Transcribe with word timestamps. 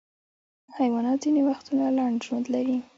حیوانات 0.77 1.17
ځینې 1.23 1.41
وختونه 1.49 1.85
لنډ 1.97 2.17
ژوند 2.25 2.45
لري. 2.53 2.77